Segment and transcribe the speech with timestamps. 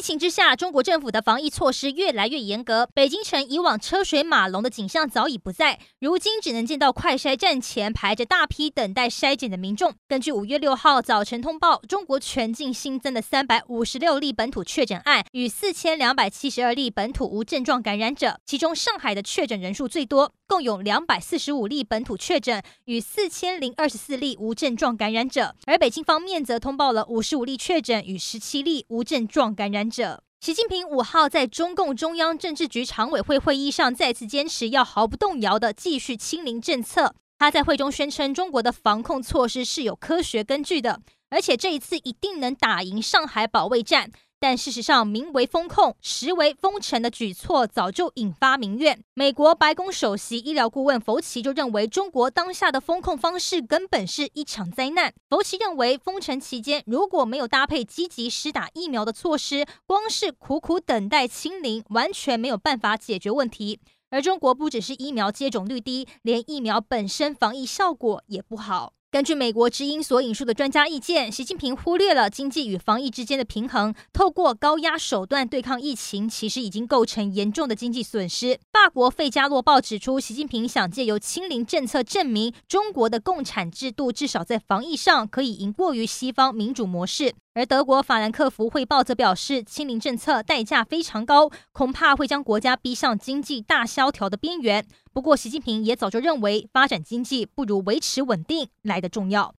[0.00, 2.88] 疫情之下，中国政府的防疫措施越来越严格。
[2.94, 9.92] 北京城以往车水马龙的景象早已不在，如今只能见到快筛站前排着大批等待筛检的民众。
[10.08, 29.89] 根据五月六号早晨通报，中国全境新增的三百五十六例本土确诊案与四千两百七十二例本土无症状感染者，其中上海的确诊人数最多，共有两百四十五例本土确诊与四千零二十四例无症状感染者，而北京方面则通报了五十五例确诊与十七例无症状感染。
[29.90, 37.14] 者，习近平五号在中共中央政治局常委会会议上再次坚持要毫不动摇的继续清零政策。
[37.38, 41.00] 他在会中宣称，中国的防控措施是有科学根据的，
[41.30, 44.10] 而且这一次一定能打赢上海保卫战。
[44.42, 49.04] 但事实上，名为封控，实为封城的举措早就引发民怨。
[49.12, 55.12] 美国白宫首席医疗顾问弗奇就认为，中国当下的封控方式根本是一场灾难。
[55.28, 63.78] 弗奇认为，封城期间如果没有搭配积极施打疫苗的措施，光是苦苦等待清零，完全没有办法解决问题。
[64.08, 68.94] 而中国不只是疫苗接种率低，连疫苗本身防疫效果也不好。
[69.12, 78.60] 根据美国之音所引述的专家意见，习近平忽略了经济与防疫之间的平衡，透过高压手段对抗疫情，其实已经构成严重的经济损失。
[78.72, 87.34] 法国《费加洛报》指出，习近平想借由清零政策证明中国的共产制度至少在防疫上可以赢过于西方民主模式。
[87.52, 94.86] 而德国《法兰克福汇报》则表示，清零政策代价非常高，恐怕会将国家逼上经济大萧条的边缘。
[95.12, 99.48] 不过，习近平也早就认为，发展经济不如维持稳定来得重要。